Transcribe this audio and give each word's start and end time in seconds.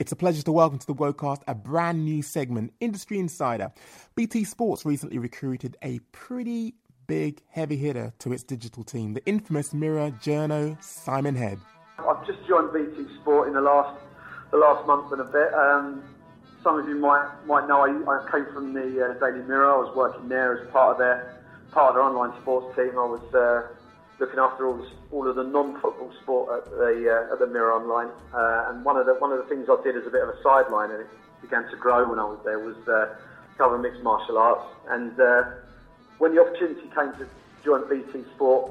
It's 0.00 0.10
a 0.10 0.16
pleasure 0.16 0.42
to 0.42 0.50
welcome 0.50 0.80
to 0.80 0.86
the 0.88 0.94
Whoacast 0.94 1.42
a 1.46 1.54
brand 1.54 2.04
new 2.04 2.20
segment, 2.20 2.72
Industry 2.80 3.20
Insider. 3.20 3.70
BT 4.16 4.42
Sports 4.42 4.84
recently 4.84 5.18
recruited 5.18 5.76
a 5.82 6.00
pretty 6.10 6.74
big 7.06 7.42
heavy 7.48 7.76
hitter 7.76 8.12
to 8.18 8.32
its 8.32 8.42
digital 8.42 8.82
team, 8.82 9.14
the 9.14 9.24
infamous 9.24 9.72
Mirror 9.72 10.10
journo 10.20 10.82
Simon 10.82 11.36
Head. 11.36 11.58
I've 11.98 12.26
just 12.26 12.40
joined 12.48 12.72
BT 12.72 13.06
Sport 13.20 13.46
in 13.46 13.54
the 13.54 13.60
last 13.60 14.00
the 14.50 14.56
last 14.56 14.84
month 14.84 15.12
and 15.12 15.20
a 15.20 15.24
bit. 15.24 15.54
Um, 15.54 16.02
some 16.64 16.76
of 16.76 16.88
you 16.88 16.96
might 16.96 17.30
might 17.46 17.68
know 17.68 17.82
I, 17.82 18.18
I 18.18 18.30
came 18.32 18.46
from 18.52 18.74
the 18.74 18.80
uh, 18.80 19.24
Daily 19.24 19.44
Mirror. 19.46 19.74
I 19.74 19.76
was 19.76 19.94
working 19.94 20.28
there 20.28 20.60
as 20.60 20.70
part 20.72 20.92
of 20.92 20.98
their 20.98 21.40
part 21.70 21.90
of 21.90 21.94
their 21.94 22.02
online 22.02 22.32
sports 22.42 22.74
team. 22.74 22.98
I 22.98 23.06
was 23.06 23.34
uh, 23.34 23.68
looking 24.18 24.38
after 24.38 24.66
all, 24.66 24.84
all 25.10 25.28
of 25.28 25.36
the 25.36 25.42
non-football 25.44 26.12
sport 26.22 26.62
at 26.62 26.70
the 26.70 27.10
uh, 27.10 27.32
at 27.32 27.38
the 27.38 27.46
Mirror 27.46 27.72
Online. 27.72 28.08
Uh, 28.32 28.70
and 28.70 28.84
one 28.84 28.96
of 28.96 29.06
the 29.06 29.14
one 29.14 29.32
of 29.32 29.38
the 29.38 29.44
things 29.44 29.68
I 29.68 29.82
did 29.82 29.96
as 29.96 30.06
a 30.06 30.10
bit 30.10 30.22
of 30.22 30.28
a 30.28 30.42
sideline, 30.42 30.90
and 30.90 31.00
it 31.00 31.08
began 31.42 31.68
to 31.70 31.76
grow 31.76 32.08
when 32.08 32.18
I 32.18 32.24
was 32.24 32.38
there, 32.44 32.58
was 32.58 32.76
uh, 32.88 33.14
cover 33.58 33.78
mixed 33.78 34.02
martial 34.02 34.38
arts. 34.38 34.66
And 34.88 35.18
uh, 35.18 35.44
when 36.18 36.34
the 36.34 36.40
opportunity 36.40 36.88
came 36.94 37.12
to 37.18 37.26
join 37.64 37.88
BT 37.88 38.24
Sport 38.34 38.70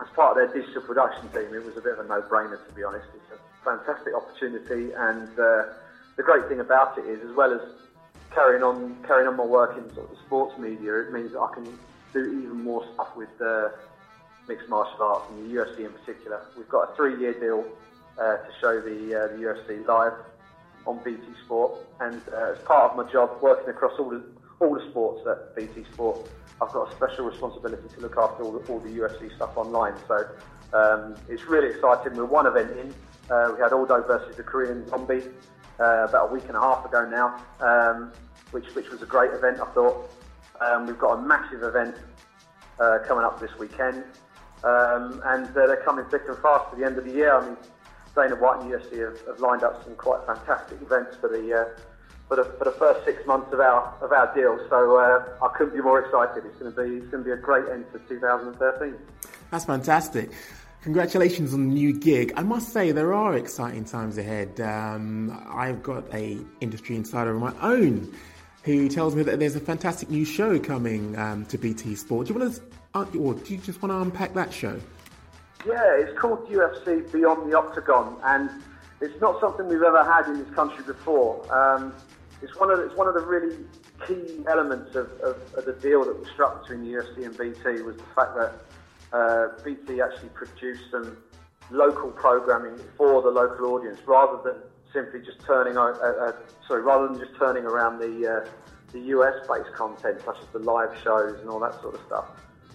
as 0.00 0.08
part 0.14 0.36
of 0.36 0.36
their 0.36 0.62
digital 0.62 0.82
production 0.82 1.28
team, 1.30 1.54
it 1.54 1.64
was 1.64 1.76
a 1.76 1.80
bit 1.80 1.98
of 1.98 2.04
a 2.04 2.08
no-brainer 2.08 2.58
to 2.66 2.74
be 2.74 2.84
honest. 2.84 3.06
It's 3.14 3.40
a 3.40 3.64
fantastic 3.64 4.14
opportunity, 4.14 4.92
and 4.92 5.28
uh, 5.38 5.72
the 6.16 6.22
great 6.22 6.46
thing 6.48 6.60
about 6.60 6.98
it 6.98 7.06
is, 7.06 7.20
as 7.28 7.34
well 7.34 7.52
as 7.52 7.60
carrying 8.34 8.62
on 8.62 8.96
carrying 9.06 9.28
on 9.28 9.36
my 9.36 9.44
work 9.44 9.76
in 9.78 9.84
sort 9.94 10.10
of 10.10 10.16
the 10.16 10.22
sports 10.26 10.58
media, 10.58 11.00
it 11.00 11.12
means 11.12 11.32
that 11.32 11.40
I 11.40 11.54
can 11.54 11.64
do 12.12 12.20
even 12.20 12.62
more 12.62 12.84
stuff 12.94 13.16
with. 13.16 13.30
Mixed 14.48 14.68
martial 14.68 15.02
arts 15.02 15.26
and 15.30 15.50
the 15.50 15.54
UFC 15.54 15.80
in 15.80 15.92
particular. 15.92 16.40
We've 16.56 16.68
got 16.68 16.90
a 16.92 16.96
three-year 16.96 17.38
deal 17.38 17.64
uh, 18.18 18.38
to 18.38 18.48
show 18.60 18.80
the, 18.80 19.14
uh, 19.14 19.36
the 19.36 19.42
UFC 19.42 19.86
live 19.86 20.14
on 20.86 20.98
BT 21.04 21.20
Sport, 21.44 21.72
and 22.00 22.20
uh, 22.32 22.52
as 22.52 22.58
part 22.64 22.90
of 22.90 22.96
my 22.96 23.12
job 23.12 23.30
working 23.42 23.68
across 23.68 23.92
all 23.98 24.08
the 24.08 24.22
all 24.60 24.74
the 24.74 24.84
sports 24.90 25.24
at 25.28 25.54
BT 25.54 25.84
Sport, 25.92 26.28
I've 26.60 26.72
got 26.72 26.90
a 26.90 26.96
special 26.96 27.26
responsibility 27.26 27.88
to 27.94 28.00
look 28.00 28.16
after 28.16 28.42
all 28.42 28.52
the, 28.52 28.72
all 28.72 28.80
the 28.80 28.88
UFC 28.88 29.34
stuff 29.36 29.56
online. 29.56 29.94
So 30.08 30.26
um, 30.72 31.14
it's 31.28 31.44
really 31.44 31.68
exciting. 31.68 32.16
We're 32.16 32.24
one 32.24 32.46
event 32.46 32.72
in. 32.72 32.94
Uh, 33.30 33.52
we 33.54 33.60
had 33.62 33.72
Aldo 33.72 34.02
versus 34.02 34.36
the 34.36 34.42
Korean 34.42 34.88
Zombie 34.88 35.22
uh, 35.78 36.06
about 36.08 36.30
a 36.30 36.32
week 36.32 36.44
and 36.48 36.56
a 36.56 36.60
half 36.60 36.84
ago 36.84 37.08
now, 37.08 37.40
um, 37.60 38.12
which 38.50 38.74
which 38.74 38.88
was 38.90 39.02
a 39.02 39.06
great 39.06 39.32
event. 39.32 39.60
I 39.60 39.66
thought. 39.72 40.10
Um, 40.60 40.86
we've 40.86 40.98
got 40.98 41.18
a 41.18 41.22
massive 41.22 41.62
event 41.62 41.94
uh, 42.80 42.98
coming 43.06 43.24
up 43.24 43.38
this 43.40 43.56
weekend. 43.60 44.02
Um, 44.64 45.22
and 45.24 45.46
uh, 45.48 45.66
they're 45.66 45.82
coming 45.84 46.04
thick 46.06 46.22
and 46.28 46.36
fast 46.38 46.70
to 46.70 46.76
the 46.76 46.84
end 46.84 46.98
of 46.98 47.04
the 47.04 47.12
year. 47.12 47.34
I 47.34 47.46
mean, 47.46 47.56
Dana 48.14 48.34
White 48.34 48.60
and 48.60 48.72
UFC 48.72 48.98
have, 49.04 49.20
have 49.26 49.40
lined 49.40 49.62
up 49.62 49.84
some 49.84 49.94
quite 49.94 50.24
fantastic 50.26 50.80
events 50.82 51.16
for 51.16 51.28
the 51.28 51.52
uh, 51.52 51.80
for 52.26 52.36
the, 52.36 52.44
for 52.58 52.64
the 52.64 52.72
first 52.72 53.04
six 53.04 53.24
months 53.26 53.52
of 53.52 53.60
our 53.60 53.94
of 54.02 54.12
our 54.12 54.34
deal. 54.34 54.58
So 54.68 54.98
uh, 54.98 55.44
I 55.44 55.48
couldn't 55.56 55.74
be 55.74 55.80
more 55.82 56.00
excited. 56.00 56.44
It's 56.44 56.58
going 56.58 56.74
to 56.74 56.82
be 56.82 56.96
it's 56.96 57.10
going 57.10 57.24
to 57.24 57.28
be 57.28 57.32
a 57.32 57.36
great 57.36 57.68
end 57.70 57.86
to 57.92 57.98
2013. 58.00 58.94
That's 59.50 59.64
fantastic. 59.64 60.30
Congratulations 60.82 61.54
on 61.54 61.68
the 61.68 61.74
new 61.74 61.98
gig. 61.98 62.32
I 62.36 62.42
must 62.42 62.72
say 62.72 62.92
there 62.92 63.12
are 63.12 63.36
exciting 63.36 63.84
times 63.84 64.16
ahead. 64.16 64.60
Um, 64.60 65.44
I've 65.48 65.82
got 65.82 66.12
a 66.14 66.38
industry 66.60 66.96
insider 66.96 67.34
of 67.34 67.40
my 67.40 67.52
own 67.60 68.14
who 68.68 68.86
tells 68.86 69.16
me 69.16 69.22
that 69.22 69.38
there's 69.38 69.56
a 69.56 69.60
fantastic 69.60 70.10
new 70.10 70.26
show 70.26 70.58
coming 70.58 71.16
um, 71.16 71.46
to 71.46 71.56
BT 71.56 71.94
Sport. 71.94 72.26
Do 72.26 72.34
you 72.34 72.40
want 72.40 72.54
to 72.54 73.18
or 73.18 73.32
do 73.32 73.54
you 73.54 73.58
just 73.58 73.80
want 73.80 73.92
to 73.92 73.98
unpack 73.98 74.34
that 74.34 74.52
show? 74.52 74.78
Yeah, 75.66 75.96
it's 75.96 76.18
called 76.18 76.46
UFC 76.50 77.10
Beyond 77.10 77.50
the 77.50 77.56
Octagon, 77.56 78.16
and 78.24 78.50
it's 79.00 79.18
not 79.22 79.40
something 79.40 79.66
we've 79.68 79.82
ever 79.82 80.04
had 80.04 80.26
in 80.26 80.44
this 80.44 80.54
country 80.54 80.84
before. 80.84 81.40
Um, 81.50 81.94
it's 82.42 82.54
one 82.56 82.70
of 82.70 82.78
the, 82.78 82.84
it's 82.84 82.94
one 82.94 83.08
of 83.08 83.14
the 83.14 83.20
really 83.20 83.56
key 84.06 84.44
elements 84.46 84.94
of, 84.94 85.10
of, 85.20 85.36
of, 85.54 85.64
the 85.64 85.72
deal 85.80 86.04
that 86.04 86.18
was 86.18 86.28
struck 86.28 86.62
between 86.62 86.84
the 86.84 86.98
UFC 86.98 87.24
and 87.24 87.36
BT 87.38 87.82
was 87.82 87.96
the 87.96 88.02
fact 88.14 88.36
that 88.36 88.52
uh, 89.12 89.48
BT 89.64 90.02
actually 90.02 90.28
produced 90.30 90.84
some 90.90 91.16
local 91.70 92.10
programming 92.10 92.78
for 92.96 93.22
the 93.22 93.30
local 93.30 93.74
audience 93.74 93.98
rather 94.06 94.40
than 94.42 94.60
simply 94.92 95.20
just 95.20 95.40
turning 95.46 95.76
uh, 95.76 95.82
uh, 95.82 96.32
sorry 96.66 96.82
rather 96.82 97.08
than 97.08 97.18
just 97.18 97.38
turning 97.38 97.64
around 97.64 97.98
the 97.98 98.44
uh, 98.44 98.48
the 98.92 99.00
US 99.16 99.34
based 99.48 99.72
content 99.74 100.20
such 100.24 100.38
as 100.40 100.46
the 100.52 100.58
live 100.58 100.96
shows 101.02 101.38
and 101.40 101.50
all 101.50 101.60
that 101.60 101.80
sort 101.80 101.94
of 101.94 102.00
stuff 102.06 102.26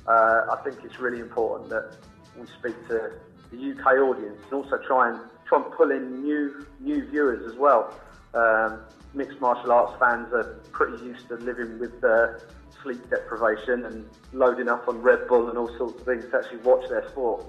uh, 0.07 0.45
I 0.51 0.61
think 0.63 0.83
it's 0.83 0.99
really 0.99 1.19
important 1.19 1.69
that 1.69 1.95
we 2.39 2.45
speak 2.59 2.75
to 2.89 3.11
the 3.51 3.71
UK 3.71 3.85
audience 3.99 4.39
and 4.43 4.53
also 4.53 4.77
try 4.85 5.09
and 5.09 5.19
try 5.45 5.61
and 5.61 5.71
pull 5.73 5.91
in 5.91 6.23
new 6.23 6.65
new 6.79 7.09
viewers 7.09 7.51
as 7.51 7.57
well. 7.57 7.93
Um, 8.33 8.79
mixed 9.13 9.39
martial 9.39 9.71
arts 9.71 9.93
fans 9.99 10.33
are 10.33 10.59
pretty 10.71 11.03
used 11.03 11.27
to 11.27 11.35
living 11.35 11.79
with 11.79 12.03
uh, 12.03 12.39
sleep 12.81 13.09
deprivation 13.09 13.85
and 13.85 14.09
loading 14.33 14.67
up 14.67 14.87
on 14.87 15.01
Red 15.01 15.27
Bull 15.27 15.49
and 15.49 15.57
all 15.57 15.69
sorts 15.77 15.99
of 15.99 16.05
things 16.05 16.25
to 16.31 16.37
actually 16.37 16.57
watch 16.59 16.89
their 16.89 17.07
sport. 17.09 17.45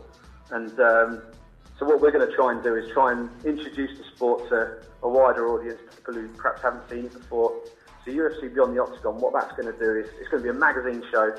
And 0.51 0.79
um, 0.79 1.23
so 1.79 1.87
what 1.87 2.01
we're 2.01 2.13
going 2.13 2.29
to 2.29 2.35
try 2.35 2.53
and 2.53 2.63
do 2.63 2.77
is 2.77 2.91
try 2.93 3.13
and 3.13 3.29
introduce 3.45 3.99
the 3.99 4.05
sport 4.15 4.49
to 4.51 4.83
a 5.03 5.09
wider 5.09 5.49
audience, 5.49 5.81
people 5.97 6.15
who 6.15 6.29
perhaps 6.29 6.63
haven't 6.63 6.89
seen 6.89 7.07
it 7.07 7.13
before. 7.13 7.53
So 8.05 8.11
UFC 8.11 8.55
Beyond 8.55 8.77
the 8.77 8.83
Octagon, 8.83 9.21
what 9.21 9.33
that's 9.33 9.53
going 9.53 9.73
to 9.73 9.79
do 9.79 9.97
is 9.97 10.09
it's 10.21 10.29
going 10.29 10.43
to 10.43 10.53
be 10.53 10.57
a 10.57 10.59
magazine 10.59 11.03
show 11.11 11.35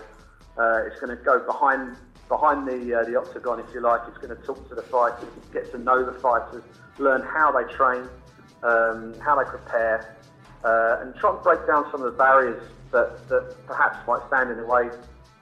uh, 0.57 0.85
it's 0.85 0.99
going 0.99 1.15
to 1.15 1.21
go 1.23 1.39
behind 1.39 1.97
behind 2.29 2.67
the 2.67 2.99
uh, 2.99 3.03
the 3.03 3.15
octagon, 3.17 3.59
if 3.59 3.65
you 3.73 3.81
like. 3.81 4.01
It's 4.07 4.17
going 4.17 4.35
to 4.35 4.41
talk 4.43 4.67
to 4.69 4.75
the 4.75 4.83
fighters, 4.83 5.27
get 5.51 5.71
to 5.71 5.77
know 5.77 6.05
the 6.05 6.17
fighters, 6.19 6.63
learn 6.97 7.21
how 7.21 7.51
they 7.51 7.71
train, 7.73 8.07
um, 8.63 9.13
how 9.19 9.35
they 9.35 9.49
prepare, 9.49 10.15
uh, 10.63 11.01
and 11.01 11.13
try 11.15 11.33
and 11.33 11.43
break 11.43 11.67
down 11.67 11.85
some 11.91 12.01
of 12.01 12.11
the 12.11 12.17
barriers 12.17 12.63
that, 12.91 13.27
that 13.27 13.55
perhaps 13.67 13.97
might 14.07 14.25
stand 14.27 14.49
in 14.49 14.57
the 14.57 14.65
way 14.65 14.89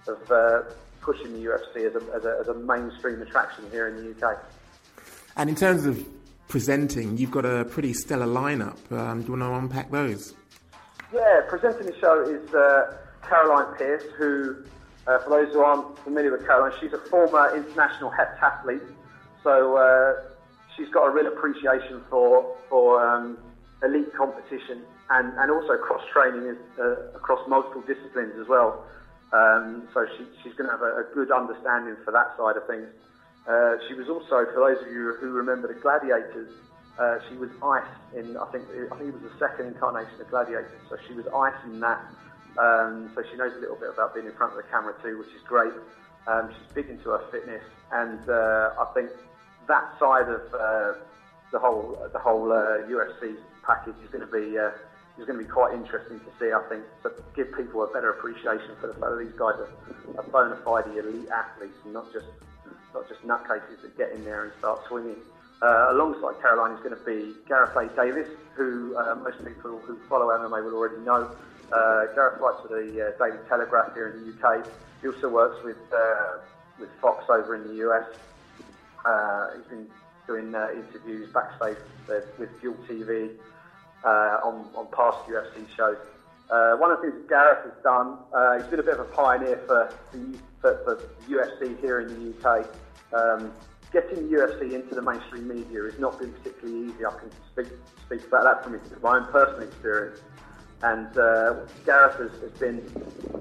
of 0.08 0.32
uh, 0.32 0.64
pushing 1.02 1.34
the 1.34 1.46
UFC 1.46 1.86
as 1.86 1.96
a, 1.96 2.16
as, 2.16 2.26
a, 2.26 2.38
as 2.42 2.48
a 2.48 2.54
mainstream 2.56 3.22
attraction 3.22 3.70
here 3.72 3.88
in 3.88 3.96
the 3.98 4.28
UK. 4.28 4.44
And 5.36 5.50
in 5.50 5.56
terms 5.56 5.86
of 5.86 6.06
presenting, 6.48 7.18
you've 7.18 7.32
got 7.32 7.46
a 7.46 7.66
pretty 7.66 7.94
stellar 7.94 8.28
lineup. 8.28 8.78
Um, 8.92 9.22
do 9.22 9.34
you 9.34 9.40
want 9.40 9.42
to 9.42 9.54
unpack 9.56 9.92
those? 9.92 10.34
Yeah, 11.14 11.42
presenting 11.48 11.86
the 11.86 11.98
show 12.00 12.22
is 12.22 12.54
uh, 12.54 12.96
Caroline 13.22 13.76
Pearce, 13.78 14.04
who 14.18 14.58
uh, 15.08 15.20
for 15.20 15.30
those 15.30 15.54
who 15.54 15.62
aren't 15.62 15.98
familiar 16.00 16.32
with 16.32 16.46
Caroline, 16.46 16.72
she's 16.80 16.94
a 16.94 16.98
former 16.98 17.56
international 17.56 18.12
heptathlete, 18.12 18.82
so 19.44 19.78
uh, 19.78 20.22
she's 20.76 20.90
got 20.90 21.06
a 21.06 21.10
real 21.10 21.28
appreciation 21.28 22.02
for 22.10 22.56
for 22.70 23.06
um, 23.06 23.38
elite 23.84 24.14
competition 24.16 24.82
and, 25.10 25.38
and 25.38 25.52
also 25.52 25.78
cross 25.78 26.02
training 26.12 26.56
uh, 26.80 26.92
across 27.16 27.48
multiple 27.48 27.82
disciplines 27.82 28.34
as 28.40 28.48
well. 28.48 28.86
Um, 29.34 29.88
so 29.94 30.06
she, 30.18 30.26
she's 30.42 30.54
going 30.54 30.70
to 30.70 30.72
have 30.72 30.82
a, 30.82 31.02
a, 31.02 31.06
good 31.14 31.32
understanding 31.32 31.96
for 32.06 32.12
that 32.12 32.38
side 32.38 32.56
of 32.56 32.68
things. 32.68 32.88
Uh, 33.48 33.76
she 33.88 33.94
was 33.94 34.08
also, 34.08 34.46
for 34.54 34.60
those 34.72 34.82
of 34.86 34.92
you 34.92 35.16
who 35.20 35.32
remember 35.32 35.68
the 35.68 35.80
Gladiators, 35.80 36.50
uh, 36.98 37.18
she 37.28 37.36
was 37.36 37.50
Ice 37.64 37.84
in 38.16 38.38
I 38.38 38.46
think 38.52 38.66
I 38.70 38.96
think 38.96 39.10
it 39.10 39.22
was 39.22 39.24
the 39.24 39.40
second 39.40 39.68
incarnation 39.68 40.14
of 40.22 40.30
Gladiators. 40.30 40.80
So 40.90 40.98
she 41.08 41.14
was 41.14 41.26
Ice 41.28 41.60
in 41.66 41.80
that. 41.80 42.00
Um, 42.58 43.10
so 43.16 43.24
she 43.30 43.36
knows 43.36 43.52
a 43.58 43.60
little 43.60 43.76
bit 43.76 43.90
about 43.90 44.14
being 44.14 44.28
in 44.28 44.34
front 44.34 44.54
of 44.54 44.58
the 44.58 44.70
camera 44.70 44.94
too, 45.02 45.18
which 45.18 45.34
is 45.36 45.42
great. 45.48 45.74
Um, 46.28 46.54
she's 46.54 46.74
big 46.74 46.90
into 46.90 47.10
her 47.10 47.26
fitness, 47.32 47.64
and 47.92 48.22
uh, 48.30 48.78
I 48.80 48.86
think 48.94 49.10
that 49.68 49.90
side 50.00 50.30
of 50.30 50.54
uh, 50.54 50.94
the 51.52 51.60
whole 51.60 51.98
the 52.14 52.20
whole 52.20 52.52
uh, 52.52 52.86
UFC 52.88 53.36
package 53.66 53.96
is 54.04 54.10
going 54.12 54.26
to 54.26 54.32
be 54.32 54.58
uh, 54.58 54.70
is 55.18 55.26
going 55.26 55.38
to 55.40 55.44
be 55.44 55.50
quite 55.50 55.74
interesting 55.74 56.20
to 56.20 56.32
see. 56.40 56.54
I 56.54 56.62
think 56.70 56.84
to 57.04 57.12
give 57.36 57.56
people 57.58 57.84
a 57.84 57.88
better 57.88 58.12
appreciation 58.12 58.78
for 58.80 58.88
the 58.88 58.94
fact 58.94 59.12
that 59.12 59.20
these 59.20 59.38
guys 59.38 59.58
are, 59.58 59.70
are 60.18 60.28
bona 60.30 60.58
fide 60.64 60.88
elite 60.96 61.28
athletes, 61.30 61.76
and 61.84 61.94
not 61.94 62.14
just 62.14 62.28
not 62.94 63.08
just 63.10 63.22
nutcases 63.26 63.82
that 63.82 63.98
get 63.98 64.12
in 64.12 64.24
there 64.24 64.46
and 64.46 64.54
start 64.60 64.80
swinging. 64.88 65.18
Uh, 65.62 65.88
alongside 65.92 66.42
Caroline 66.42 66.76
is 66.76 66.84
going 66.84 66.96
to 66.96 67.06
be 67.06 67.34
Gareth 67.48 67.76
A. 67.76 67.88
Davies, 67.96 68.28
who 68.56 68.96
uh, 68.98 69.16
most 69.16 69.38
people 69.46 69.80
who 69.80 69.98
follow 70.10 70.28
MMA 70.28 70.64
will 70.64 70.76
already 70.76 71.02
know. 71.04 71.32
Uh, 71.72 72.06
Gareth 72.14 72.40
writes 72.42 72.62
for 72.62 72.68
the 72.68 73.16
uh, 73.16 73.26
Daily 73.26 73.40
Telegraph 73.48 73.94
here 73.94 74.10
in 74.10 74.26
the 74.26 74.48
UK. 74.48 74.68
He 75.02 75.08
also 75.08 75.30
works 75.30 75.64
with 75.64 75.78
uh, 75.96 76.40
with 76.80 76.90
Fox 77.02 77.24
over 77.30 77.56
in 77.56 77.64
the 77.68 77.88
US. 77.88 78.06
Uh, 79.06 79.52
he's 79.56 79.66
been 79.68 79.88
doing 80.28 80.48
interviews 80.48 81.32
backstage 81.34 81.78
with 82.08 82.50
Fuel 82.60 82.76
TV 82.88 83.32
on, 84.04 84.68
on 84.76 84.88
past 84.92 85.18
UFC 85.28 85.66
shows. 85.76 85.98
One 86.78 86.92
of 86.92 87.02
the 87.02 87.12
things 87.12 87.26
Gareth 87.30 87.64
has 87.64 87.84
done, 87.84 88.18
he's 88.60 88.70
been 88.70 88.80
a 88.80 88.84
bit 88.84 89.00
of 89.00 89.02
a 89.02 89.12
pioneer 89.12 89.62
for 89.66 89.94
the, 90.12 90.38
for, 90.62 90.80
for 90.86 90.96
UFC 91.28 91.80
here 91.80 92.00
in 92.02 92.08
the 92.08 92.50
UK. 92.50 92.68
Um, 93.14 93.52
getting 93.94 94.28
the 94.30 94.38
UFC 94.38 94.74
into 94.74 94.96
the 94.96 95.02
mainstream 95.02 95.48
media 95.48 95.84
has 95.84 95.98
not 96.00 96.20
been 96.20 96.34
particularly 96.34 96.90
easy. 96.90 97.06
I 97.06 97.12
can 97.12 97.30
speak, 97.52 97.68
speak 98.06 98.28
about 98.28 98.44
that 98.44 98.64
from 98.64 98.80
my 99.02 99.18
own 99.18 99.26
personal 99.32 99.62
experience. 99.62 100.20
And 100.82 101.18
uh, 101.18 101.66
Gareth 101.86 102.18
has, 102.18 102.42
has 102.42 102.52
been 102.60 102.84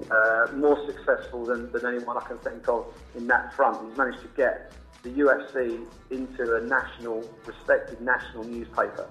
uh, 0.09 0.47
more 0.55 0.77
successful 0.85 1.43
than, 1.43 1.71
than 1.73 1.85
anyone 1.85 2.17
I 2.17 2.25
can 2.25 2.37
think 2.37 2.69
of 2.69 2.85
in 3.15 3.27
that 3.27 3.53
front. 3.53 3.85
He's 3.85 3.97
managed 3.97 4.21
to 4.21 4.29
get 4.37 4.71
the 5.01 5.09
UFC 5.09 5.85
into 6.11 6.55
a 6.55 6.61
national, 6.61 7.27
respected 7.45 7.99
national 7.99 8.45
newspaper. 8.45 9.09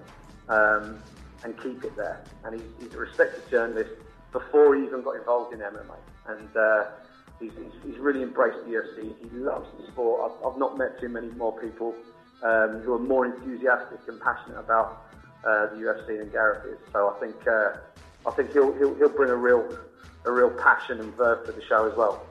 um, 0.49 0.99
and 1.45 1.61
keep 1.61 1.85
it 1.85 1.97
there. 1.97 2.23
And 2.45 2.55
he's, 2.55 2.71
he's, 2.81 2.95
a 2.95 2.99
respected 2.99 3.49
journalist 3.51 3.91
before 4.33 4.77
he 4.77 4.85
even 4.85 5.03
got 5.03 5.17
involved 5.17 5.53
in 5.53 5.61
MMA. 5.61 5.97
And 6.29 6.57
uh, 6.57 6.85
he's, 7.41 7.53
he's, 7.85 7.99
really 7.99 8.23
embraced 8.23 8.65
the 8.65 8.73
UFC. 8.73 9.15
He 9.21 9.37
loves 9.37 9.69
the 9.79 9.87
sport. 9.93 10.31
I've, 10.31 10.47
I've 10.53 10.59
not 10.59 10.79
met 10.79 11.01
too 11.01 11.09
many 11.09 11.29
more 11.29 11.59
people 11.59 11.95
um, 12.43 12.81
who 12.81 12.95
are 12.95 12.99
more 12.99 13.27
enthusiastic 13.27 14.01
and 14.09 14.21
passionate 14.21 14.59
about 14.59 15.07
uh, 15.45 15.67
the 15.67 15.77
UFC 15.77 16.19
than 16.19 16.31
Gareth 16.31 16.67
is. 16.67 16.79
So 16.93 17.15
I 17.15 17.21
think 17.21 17.37
uh, 17.47 17.73
I 18.27 18.31
think 18.33 18.53
he'll, 18.53 18.73
he'll 18.75 18.95
he'll 18.95 19.09
bring 19.09 19.31
a 19.31 19.37
real 19.37 19.79
a 20.25 20.33
real 20.33 20.51
passion 20.51 21.01
and 21.01 21.15
verve 21.15 21.45
to 21.47 21.53
the 21.53 21.63
show 21.65 21.91
as 21.91 21.97
well. 21.97 22.25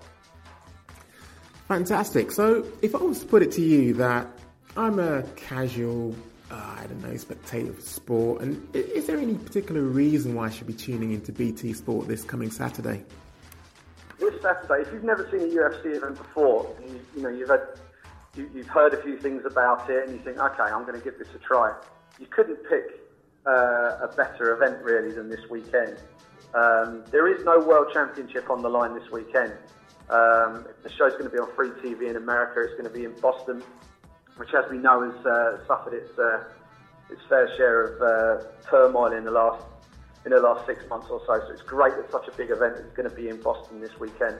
Fantastic. 1.67 2.31
So 2.31 2.65
if 2.81 2.95
I 2.95 2.99
was 2.99 3.19
to 3.19 3.25
put 3.25 3.41
it 3.41 3.51
to 3.53 3.61
you 3.61 3.93
that 3.95 4.27
I'm 4.75 4.99
a 4.99 5.23
casual, 5.35 6.15
I 6.51 6.85
don't 6.87 7.01
know, 7.01 7.15
spectator 7.15 7.69
of 7.69 7.81
sport, 7.81 8.41
and 8.41 8.75
is 8.75 9.07
there 9.07 9.17
any 9.17 9.35
particular 9.35 9.81
reason 9.81 10.35
why 10.35 10.47
I 10.47 10.49
should 10.49 10.67
be 10.67 10.73
tuning 10.73 11.13
into 11.13 11.31
BT 11.31 11.73
Sport 11.73 12.07
this 12.07 12.23
coming 12.23 12.51
Saturday? 12.51 13.05
This 14.19 14.41
Saturday, 14.41 14.81
if 14.87 14.93
you've 14.93 15.03
never 15.03 15.27
seen 15.31 15.41
a 15.41 15.45
UFC 15.45 15.95
event 15.95 16.17
before, 16.17 16.75
you, 16.85 16.99
you 17.15 17.21
know 17.23 17.29
you've 17.29 17.49
had 17.49 17.61
you, 18.35 18.49
have 18.57 18.67
heard 18.67 18.93
a 18.93 19.01
few 19.01 19.17
things 19.17 19.45
about 19.45 19.89
it, 19.89 20.07
and 20.07 20.17
you 20.17 20.23
think, 20.23 20.37
okay, 20.39 20.63
I'm 20.63 20.85
going 20.85 20.97
to 20.97 21.03
give 21.03 21.17
this 21.17 21.27
a 21.35 21.39
try. 21.39 21.73
You 22.19 22.27
couldn't 22.27 22.57
pick 22.69 22.99
uh, 23.45 23.97
a 24.01 24.13
better 24.15 24.53
event 24.53 24.83
really 24.83 25.13
than 25.13 25.29
this 25.29 25.49
weekend. 25.49 25.97
Um, 26.53 27.03
there 27.11 27.27
is 27.33 27.43
no 27.45 27.59
World 27.59 27.87
Championship 27.93 28.49
on 28.49 28.61
the 28.61 28.69
line 28.69 28.93
this 28.93 29.09
weekend. 29.11 29.53
Um, 30.09 30.65
the 30.83 30.89
show's 30.89 31.13
going 31.13 31.23
to 31.23 31.29
be 31.29 31.39
on 31.39 31.49
free 31.55 31.69
TV 31.69 32.09
in 32.09 32.17
America. 32.17 32.61
It's 32.61 32.73
going 32.73 32.83
to 32.83 32.89
be 32.89 33.05
in 33.05 33.13
Boston, 33.21 33.63
which, 34.37 34.53
as 34.53 34.69
we 34.69 34.77
know, 34.77 35.09
has 35.09 35.25
uh, 35.25 35.65
suffered 35.67 35.93
its 35.93 36.17
uh, 36.17 36.43
its 37.09 37.21
fair 37.27 37.47
share 37.57 37.83
of 37.83 38.01
uh, 38.01 38.45
turmoil 38.69 39.11
in 39.13 39.23
the 39.23 39.31
last 39.31 39.63
in 40.25 40.31
the 40.31 40.39
last 40.39 40.65
six 40.65 40.87
months 40.89 41.07
or 41.09 41.21
so. 41.25 41.41
So 41.45 41.51
it's 41.51 41.61
great 41.61 41.95
that 41.95 42.11
such 42.11 42.27
a 42.27 42.31
big 42.37 42.51
event 42.51 42.77
is 42.77 42.91
going 42.93 43.09
to 43.09 43.15
be 43.15 43.29
in 43.29 43.41
Boston 43.41 43.81
this 43.81 43.99
weekend, 43.99 44.37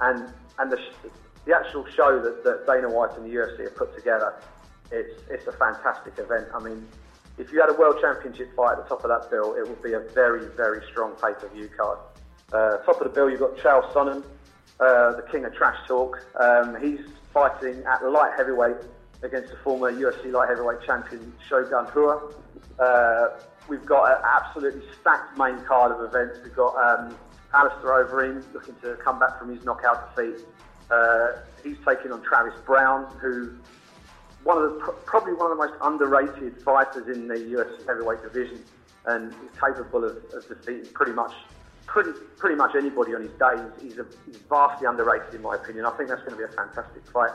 and 0.00 0.32
and 0.58 0.70
the 0.70 0.78
the 1.44 1.56
actual 1.56 1.84
show 1.86 2.20
that, 2.20 2.44
that 2.44 2.66
Dana 2.66 2.88
White 2.88 3.16
and 3.16 3.26
the 3.26 3.34
UFC 3.34 3.64
have 3.64 3.76
put 3.76 3.94
together. 3.96 4.34
It's 4.90 5.20
it's 5.30 5.46
a 5.46 5.52
fantastic 5.52 6.18
event. 6.18 6.48
I 6.54 6.60
mean, 6.60 6.86
if 7.38 7.52
you 7.52 7.60
had 7.60 7.70
a 7.70 7.74
World 7.74 7.98
Championship 8.00 8.54
fight 8.54 8.78
at 8.78 8.84
the 8.84 8.88
top 8.88 9.04
of 9.04 9.10
that 9.10 9.30
bill, 9.30 9.54
it 9.54 9.68
would 9.68 9.82
be 9.82 9.94
a 9.94 10.00
very 10.14 10.46
very 10.56 10.82
strong 10.90 11.12
pay 11.16 11.32
per 11.34 11.48
view 11.48 11.68
card. 11.76 11.98
Uh, 12.52 12.76
top 12.84 13.00
of 13.00 13.04
the 13.04 13.14
bill, 13.14 13.30
you've 13.30 13.40
got 13.40 13.56
Chael 13.56 13.90
Sonnen 13.92 14.22
uh, 14.82 15.12
the 15.12 15.22
king 15.30 15.44
of 15.44 15.54
trash 15.54 15.76
talk. 15.86 16.18
Um, 16.40 16.76
he's 16.80 17.00
fighting 17.32 17.82
at 17.84 18.04
light 18.04 18.32
heavyweight 18.36 18.76
against 19.22 19.50
the 19.50 19.56
former 19.58 19.92
UFC 19.92 20.32
light 20.32 20.48
heavyweight 20.48 20.82
champion 20.82 21.32
Shogun 21.48 21.86
Rua. 21.94 22.32
Uh, 22.78 23.28
we've 23.68 23.86
got 23.86 24.10
an 24.10 24.24
absolutely 24.24 24.82
stacked 25.00 25.36
main 25.38 25.60
card 25.64 25.92
of 25.92 26.02
events. 26.02 26.40
We've 26.42 26.54
got 26.54 26.74
um, 26.76 27.16
Alistair 27.54 28.04
Overeem 28.04 28.42
looking 28.52 28.74
to 28.82 28.96
come 28.96 29.18
back 29.18 29.38
from 29.38 29.54
his 29.54 29.64
knockout 29.64 30.14
defeat. 30.14 30.44
Uh, 30.90 31.32
he's 31.62 31.76
taking 31.86 32.12
on 32.12 32.22
Travis 32.22 32.54
Browne, 32.66 33.10
who 33.18 33.52
one 34.44 34.58
of 34.58 34.64
the 34.64 34.78
probably 35.04 35.34
one 35.34 35.50
of 35.50 35.56
the 35.56 35.66
most 35.66 35.74
underrated 35.82 36.60
fighters 36.62 37.08
in 37.14 37.28
the 37.28 37.34
UFC 37.34 37.86
heavyweight 37.86 38.22
division, 38.22 38.60
and 39.06 39.32
he's 39.32 39.60
capable 39.60 40.04
of, 40.04 40.16
of 40.34 40.48
defeating 40.48 40.92
pretty 40.92 41.12
much 41.12 41.32
pretty 41.86 42.10
pretty 42.36 42.56
much 42.56 42.74
anybody 42.74 43.14
on 43.14 43.22
his 43.22 43.30
day. 43.32 43.54
He's, 43.80 43.92
he's, 43.92 43.98
a, 43.98 44.06
he's 44.26 44.38
vastly 44.48 44.86
underrated 44.86 45.34
in 45.34 45.42
my 45.42 45.54
opinion. 45.54 45.86
I 45.86 45.90
think 45.96 46.08
that's 46.08 46.22
going 46.22 46.32
to 46.32 46.38
be 46.38 46.44
a 46.44 46.56
fantastic 46.56 47.06
fight. 47.12 47.30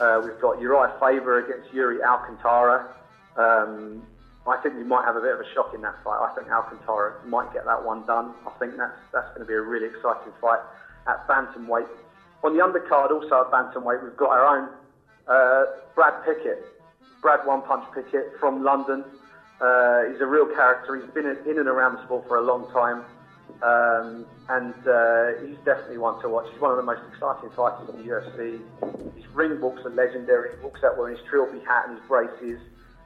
Uh, 0.00 0.20
we've 0.24 0.40
got 0.40 0.58
Urijah 0.58 0.98
Faber 1.00 1.44
against 1.44 1.72
Yuri 1.74 2.02
Alcantara. 2.02 2.94
Um, 3.36 4.02
I 4.46 4.56
think 4.62 4.76
we 4.76 4.84
might 4.84 5.04
have 5.04 5.16
a 5.16 5.20
bit 5.20 5.34
of 5.34 5.40
a 5.40 5.54
shock 5.54 5.74
in 5.74 5.82
that 5.82 5.96
fight. 6.02 6.18
I 6.22 6.34
think 6.34 6.48
Alcantara 6.48 7.20
might 7.26 7.52
get 7.52 7.64
that 7.66 7.84
one 7.84 8.06
done. 8.06 8.32
I 8.46 8.50
think 8.58 8.76
that's 8.76 8.96
that's 9.12 9.28
going 9.28 9.40
to 9.40 9.46
be 9.46 9.54
a 9.54 9.60
really 9.60 9.86
exciting 9.86 10.32
fight 10.40 10.60
at 11.06 11.26
bantamweight. 11.28 11.88
On 12.44 12.56
the 12.56 12.62
undercard, 12.62 13.10
also 13.10 13.42
at 13.42 13.50
bantamweight, 13.50 14.02
we've 14.02 14.16
got 14.16 14.30
our 14.30 14.46
own 14.46 14.68
uh, 15.26 15.64
Brad 15.94 16.24
Pickett, 16.24 16.64
Brad 17.20 17.44
One 17.44 17.62
Punch 17.62 17.84
Pickett 17.94 18.38
from 18.38 18.64
London. 18.64 19.04
Uh, 19.60 20.04
he's 20.10 20.20
a 20.20 20.26
real 20.26 20.46
character. 20.54 20.94
He's 20.94 21.10
been 21.12 21.26
in 21.26 21.58
and 21.58 21.68
around 21.68 21.96
the 21.96 22.04
sport 22.04 22.28
for 22.28 22.38
a 22.38 22.42
long 22.42 22.70
time. 22.72 23.04
Um, 23.62 24.26
and 24.48 24.74
uh, 24.86 25.40
he's 25.44 25.58
definitely 25.64 25.98
one 25.98 26.20
to 26.22 26.28
watch. 26.28 26.46
He's 26.52 26.60
one 26.60 26.70
of 26.70 26.76
the 26.76 26.82
most 26.82 27.02
exciting 27.12 27.50
fighters 27.50 27.88
in 27.88 27.96
the 27.96 28.08
UFC. 28.08 28.60
His 29.16 29.26
ring 29.34 29.60
walks 29.60 29.84
are 29.84 29.90
legendary. 29.90 30.56
He 30.56 30.62
walks 30.62 30.82
out 30.84 30.96
wearing 30.96 31.16
his 31.16 31.26
trilby 31.26 31.60
hat 31.60 31.88
and 31.88 31.98
his 31.98 32.06
braces. 32.06 32.60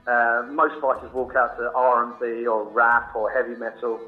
Uh, 0.07 0.47
most 0.51 0.81
fighters 0.81 1.13
walk 1.13 1.35
out 1.37 1.57
to 1.57 1.71
R&B 1.75 2.47
or 2.47 2.65
rap 2.65 3.15
or 3.15 3.31
heavy 3.31 3.55
metal. 3.55 4.01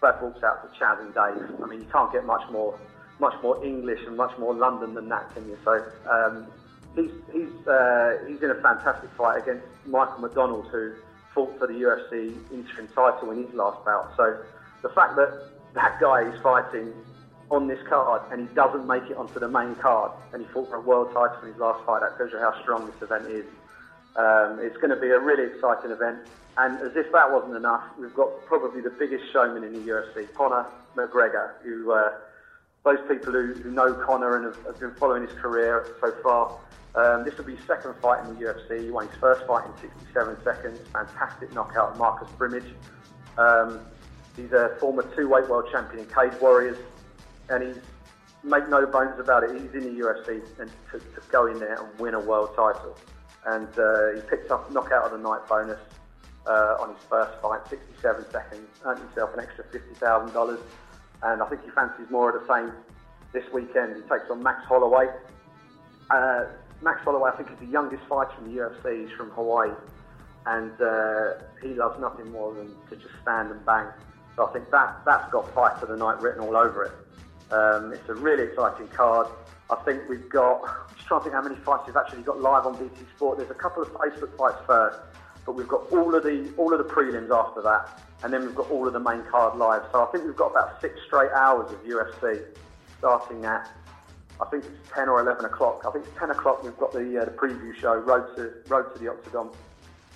Brad 0.00 0.20
walks 0.22 0.42
out 0.42 0.62
to 0.62 0.78
Chas 0.78 0.98
and 1.00 1.14
Dave. 1.14 1.62
I 1.62 1.66
mean, 1.66 1.80
you 1.80 1.86
can't 1.92 2.12
get 2.12 2.24
much 2.24 2.48
more, 2.50 2.78
much 3.20 3.40
more 3.42 3.64
English 3.64 4.00
and 4.06 4.16
much 4.16 4.36
more 4.38 4.54
London 4.54 4.94
than 4.94 5.08
that, 5.08 5.32
can 5.34 5.46
you? 5.48 5.56
So 5.64 5.84
um, 6.10 6.46
he's 6.96 7.10
he's 7.32 7.66
uh, 7.66 8.18
he's 8.26 8.42
in 8.42 8.50
a 8.50 8.60
fantastic 8.60 9.10
fight 9.16 9.42
against 9.42 9.64
Michael 9.86 10.18
McDonald, 10.18 10.66
who 10.72 10.92
fought 11.34 11.56
for 11.58 11.66
the 11.66 11.74
UFC 11.74 12.34
interim 12.52 12.88
title 12.88 13.30
in 13.30 13.44
his 13.46 13.54
last 13.54 13.84
bout. 13.84 14.12
So 14.16 14.38
the 14.82 14.88
fact 14.90 15.14
that 15.16 15.51
that 15.74 16.00
guy 16.00 16.22
is 16.22 16.40
fighting 16.42 16.92
on 17.50 17.68
this 17.68 17.78
card 17.88 18.22
and 18.30 18.48
he 18.48 18.54
doesn't 18.54 18.86
make 18.86 19.04
it 19.04 19.16
onto 19.16 19.38
the 19.38 19.48
main 19.48 19.74
card 19.76 20.12
and 20.32 20.42
he 20.42 20.48
fought 20.52 20.68
for 20.68 20.76
a 20.76 20.80
world 20.80 21.08
title 21.12 21.36
in 21.42 21.52
his 21.52 21.58
last 21.58 21.84
fight. 21.84 22.00
That 22.00 22.16
tells 22.16 22.32
you 22.32 22.38
how 22.38 22.60
strong 22.62 22.86
this 22.86 23.02
event 23.02 23.26
is. 23.26 23.44
Um, 24.16 24.58
it's 24.60 24.76
going 24.76 24.90
to 24.90 25.00
be 25.00 25.08
a 25.08 25.18
really 25.18 25.52
exciting 25.54 25.90
event. 25.90 26.18
And 26.58 26.78
as 26.80 26.96
if 26.96 27.10
that 27.12 27.30
wasn't 27.30 27.56
enough, 27.56 27.84
we've 27.98 28.14
got 28.14 28.44
probably 28.46 28.82
the 28.82 28.90
biggest 28.90 29.24
showman 29.32 29.64
in 29.64 29.72
the 29.72 29.90
UFC, 29.90 30.32
Conor 30.34 30.66
McGregor, 30.96 31.52
who 31.62 31.92
uh, 31.92 32.12
those 32.84 32.98
people 33.08 33.32
who, 33.32 33.54
who, 33.54 33.70
know 33.70 33.94
Conor 33.94 34.36
and 34.36 34.44
have, 34.44 34.66
have, 34.66 34.80
been 34.80 34.94
following 34.96 35.26
his 35.26 35.32
career 35.38 35.86
so 36.00 36.12
far. 36.22 36.58
Um, 36.94 37.24
this 37.24 37.36
will 37.38 37.44
be 37.44 37.56
his 37.56 37.66
second 37.66 37.94
fight 38.02 38.26
in 38.26 38.34
the 38.34 38.40
UFC. 38.44 38.84
He 38.84 38.90
won 38.90 39.08
his 39.08 39.16
first 39.18 39.46
fight 39.46 39.64
in 39.66 39.72
67 39.80 40.36
seconds. 40.44 40.78
Fantastic 40.92 41.52
knockout, 41.54 41.96
Marcus 41.96 42.28
Brimage. 42.36 42.74
Um, 43.38 43.80
He's 44.36 44.52
a 44.52 44.76
former 44.80 45.02
two-weight 45.14 45.48
world 45.48 45.68
champion 45.70 46.00
in 46.00 46.06
Cage 46.06 46.40
Warriors, 46.40 46.78
and 47.50 47.62
he's 47.62 47.76
make 48.44 48.68
no 48.68 48.86
bones 48.86 49.18
about 49.20 49.44
it. 49.44 49.50
He's 49.52 49.72
in 49.72 49.84
the 49.94 50.02
UFC 50.02 50.42
and 50.58 50.70
to, 50.90 50.98
to 50.98 51.22
go 51.30 51.46
in 51.46 51.58
there 51.58 51.80
and 51.80 51.98
win 51.98 52.14
a 52.14 52.20
world 52.20 52.50
title. 52.56 52.96
And 53.46 53.68
uh, 53.78 54.14
he 54.14 54.20
picked 54.28 54.50
up 54.50 54.70
knockout 54.72 55.04
of 55.04 55.12
the 55.12 55.18
night 55.18 55.46
bonus 55.48 55.78
uh, 56.46 56.76
on 56.80 56.94
his 56.94 57.04
first 57.08 57.40
fight, 57.40 57.60
67 57.68 58.24
seconds, 58.30 58.68
earned 58.84 59.00
himself 59.00 59.34
an 59.34 59.40
extra 59.40 59.64
$50,000. 59.64 60.58
And 61.22 61.42
I 61.42 61.48
think 61.48 61.64
he 61.64 61.70
fancies 61.70 62.10
more 62.10 62.36
of 62.36 62.46
the 62.46 62.52
same 62.52 62.72
this 63.32 63.44
weekend. 63.52 63.96
He 63.96 64.02
takes 64.02 64.30
on 64.30 64.42
Max 64.42 64.64
Holloway. 64.66 65.06
Uh, 66.10 66.46
Max 66.82 67.00
Holloway, 67.02 67.30
I 67.32 67.36
think, 67.36 67.50
is 67.50 67.58
the 67.60 67.66
youngest 67.66 68.02
fighter 68.08 68.32
in 68.44 68.54
the 68.54 68.60
UFC. 68.60 69.06
He's 69.06 69.16
from 69.16 69.30
Hawaii. 69.30 69.70
And 70.46 70.72
uh, 70.80 71.34
he 71.62 71.68
loves 71.74 72.00
nothing 72.00 72.32
more 72.32 72.52
than 72.52 72.74
to 72.90 72.96
just 72.96 73.14
stand 73.22 73.52
and 73.52 73.64
bang. 73.64 73.86
So 74.36 74.46
I 74.46 74.52
think 74.52 74.70
that, 74.70 75.02
that's 75.04 75.30
got 75.30 75.52
Fight 75.54 75.78
for 75.78 75.86
the 75.86 75.96
Night 75.96 76.20
written 76.20 76.40
all 76.40 76.56
over 76.56 76.84
it. 76.84 76.92
Um, 77.52 77.92
it's 77.92 78.08
a 78.08 78.14
really 78.14 78.44
exciting 78.44 78.88
card. 78.88 79.26
I 79.70 79.76
think 79.84 80.08
we've 80.08 80.28
got, 80.28 80.62
I'm 80.62 80.96
just 80.96 81.06
trying 81.06 81.20
to 81.20 81.24
think 81.24 81.34
how 81.34 81.42
many 81.42 81.56
fights 81.56 81.84
we've 81.86 81.96
actually 81.96 82.22
got 82.22 82.40
live 82.40 82.66
on 82.66 82.76
BT 82.76 83.04
Sport. 83.14 83.38
There's 83.38 83.50
a 83.50 83.54
couple 83.54 83.82
of 83.82 83.90
Facebook 83.92 84.36
fights 84.36 84.58
first, 84.66 84.98
but 85.44 85.54
we've 85.54 85.68
got 85.68 85.90
all 85.92 86.14
of 86.14 86.22
the 86.22 86.52
all 86.56 86.72
of 86.72 86.78
the 86.78 86.92
prelims 86.92 87.30
after 87.30 87.62
that, 87.62 88.00
and 88.22 88.32
then 88.32 88.42
we've 88.42 88.54
got 88.54 88.70
all 88.70 88.86
of 88.86 88.92
the 88.92 89.00
main 89.00 89.22
card 89.30 89.58
live. 89.58 89.82
So 89.92 90.02
I 90.02 90.06
think 90.12 90.24
we've 90.24 90.36
got 90.36 90.50
about 90.50 90.80
six 90.80 90.94
straight 91.06 91.30
hours 91.32 91.70
of 91.72 91.82
UFC, 91.84 92.44
starting 92.98 93.44
at 93.44 93.70
I 94.40 94.46
think 94.46 94.64
it's 94.64 94.90
10 94.94 95.08
or 95.08 95.20
11 95.20 95.44
o'clock. 95.44 95.84
I 95.86 95.90
think 95.92 96.04
it's 96.04 96.18
10 96.18 96.30
o'clock. 96.30 96.62
We've 96.64 96.76
got 96.76 96.92
the 96.92 97.20
uh, 97.20 97.24
the 97.24 97.30
preview 97.30 97.74
show, 97.76 97.94
Road 97.94 98.34
to 98.36 98.52
Road 98.68 98.92
to 98.94 98.98
the 98.98 99.10
Octagon, 99.10 99.50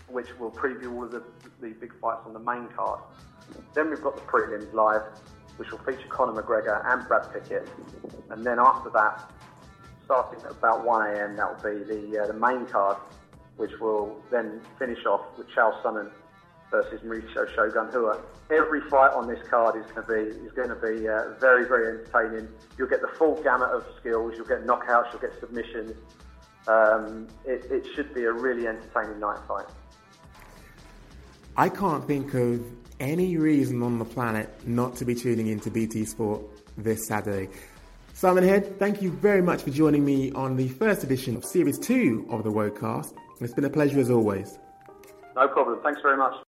which 0.09 0.29
will 0.39 0.51
preview 0.51 0.93
all 0.95 1.05
of 1.05 1.13
the, 1.13 1.23
the 1.61 1.71
big 1.71 1.93
fights 2.01 2.23
on 2.27 2.33
the 2.33 2.41
main 2.41 2.67
card. 2.69 3.01
Then 3.75 3.91
we've 3.91 4.03
got 4.03 4.17
the 4.17 4.23
prelims 4.23 4.73
live, 4.73 5.03
which 5.57 5.71
will 5.71 5.79
feature 5.79 6.09
Conor 6.09 6.41
McGregor 6.41 6.85
and 6.93 7.07
Brad 7.07 7.33
Pickett. 7.33 7.69
And 8.31 8.45
then 8.45 8.59
after 8.59 8.91
that, 8.91 9.31
starting 10.05 10.41
at 10.45 10.53
about 10.53 10.87
1am, 10.87 11.37
that 11.37 11.65
will 11.65 11.75
be 11.75 11.85
the, 11.85 12.23
uh, 12.23 12.27
the 12.27 12.33
main 12.33 12.67
card, 12.67 12.97
which 13.57 13.73
will 13.81 14.21
then 14.31 14.61
finish 14.79 15.05
off 15.05 15.23
with 15.37 15.49
Chael 15.49 15.81
Sonnen 15.83 16.11
versus 16.71 17.01
Mauricio 17.03 17.53
Shogun 17.55 17.91
Rua. 17.91 18.21
Every 18.51 18.81
fight 18.89 19.13
on 19.13 19.27
this 19.27 19.41
card 19.49 19.77
is 19.77 19.91
going 19.93 20.07
to 20.07 20.13
be 20.13 20.47
is 20.47 20.53
going 20.53 20.69
to 20.69 20.77
be 20.77 21.09
uh, 21.09 21.39
very 21.41 21.67
very 21.67 21.99
entertaining. 21.99 22.49
You'll 22.77 22.89
get 22.89 23.01
the 23.01 23.11
full 23.19 23.41
gamut 23.43 23.71
of 23.71 23.85
skills. 24.01 24.35
You'll 24.37 24.47
get 24.47 24.65
knockouts. 24.67 25.13
You'll 25.13 25.23
get 25.23 25.39
submissions. 25.41 25.97
Um, 26.69 27.29
it, 27.45 27.65
it 27.71 27.87
should 27.95 28.13
be 28.15 28.25
a 28.25 28.33
really 28.33 28.67
entertaining 28.67 29.21
night 29.21 29.39
fight. 29.47 29.67
I 31.57 31.69
can't 31.69 32.05
think 32.07 32.35
of 32.35 32.61
any 33.01 33.37
reason 33.37 33.83
on 33.83 33.99
the 33.99 34.05
planet 34.05 34.49
not 34.67 34.97
to 34.97 35.05
be 35.05 35.15
tuning 35.15 35.49
into 35.49 35.71
BT 35.71 36.05
Sport 36.05 36.43
this 36.77 37.07
Saturday. 37.07 37.49
Simon 38.15 38.45
Head, 38.45 38.79
thank 38.79 39.03
you 39.03 39.11
very 39.11 39.43
much 39.43 39.63
for 39.63 39.71
joining 39.71 40.05
me 40.05 40.33
on 40.33 40.57
the 40.57 40.69
first 40.69 41.05
edition 41.05 41.37
of 41.37 41.45
Series 41.45 41.79
2 41.79 42.29
of 42.31 42.45
the 42.45 42.51
Whoacast. 42.51 43.13
It's 43.41 43.53
been 43.53 43.67
a 43.67 43.71
pleasure 43.71 44.01
as 44.01 44.11
always. 44.11 44.59
No 45.35 45.47
problem. 45.49 45.81
Thanks 45.83 46.01
very 46.01 46.17
much. 46.17 46.46